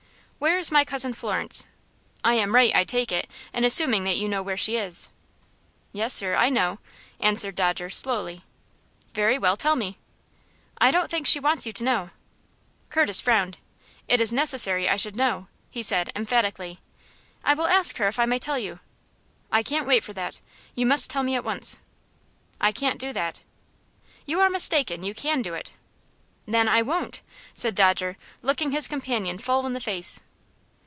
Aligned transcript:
"Where 0.41 0.57
is 0.57 0.71
my 0.71 0.83
Cousin 0.83 1.13
Florence? 1.13 1.67
I 2.23 2.33
am 2.33 2.55
right, 2.55 2.75
I 2.75 2.83
take 2.83 3.11
it, 3.11 3.29
in 3.53 3.63
assuming 3.63 4.05
that 4.05 4.17
you 4.17 4.27
know 4.27 4.41
where 4.41 4.57
she 4.57 4.75
is." 4.75 5.09
"Yes, 5.93 6.15
sir; 6.15 6.33
I 6.35 6.49
know," 6.49 6.79
answered 7.19 7.53
Dodger, 7.53 7.91
slowly. 7.91 8.43
"Very 9.13 9.37
well, 9.37 9.55
tell 9.55 9.75
me." 9.75 9.99
"I 10.79 10.89
don't 10.89 11.11
think 11.11 11.27
she 11.27 11.39
wants 11.39 11.67
you 11.67 11.73
to 11.73 11.83
know." 11.83 12.09
Curtis 12.89 13.21
frowned. 13.21 13.59
"It 14.07 14.19
is 14.19 14.33
necessary 14.33 14.89
I 14.89 14.95
should 14.95 15.15
know!" 15.15 15.45
he 15.69 15.83
said, 15.83 16.11
emphatically. 16.15 16.79
"I 17.43 17.53
will 17.53 17.67
ask 17.67 17.97
her 17.97 18.07
if 18.07 18.17
I 18.17 18.25
may 18.25 18.39
tell 18.39 18.57
you." 18.57 18.79
"I 19.51 19.61
can't 19.61 19.85
wait 19.85 20.03
for 20.03 20.13
that. 20.13 20.39
You 20.73 20.87
must 20.87 21.11
tell 21.11 21.21
me 21.21 21.35
at 21.35 21.45
once." 21.45 21.77
"I 22.59 22.71
can't 22.71 22.97
do 22.99 23.13
that." 23.13 23.43
"You 24.25 24.39
are 24.39 24.49
mistaken; 24.49 25.03
you 25.03 25.13
can 25.13 25.43
do 25.43 25.53
it." 25.53 25.73
"Then, 26.47 26.67
I 26.67 26.81
won't!" 26.81 27.21
said 27.53 27.75
Dodger, 27.75 28.17
looking 28.41 28.71
his 28.71 28.87
companion 28.87 29.37
full 29.37 29.67
in 29.67 29.73
the 29.73 29.79
face. 29.79 30.19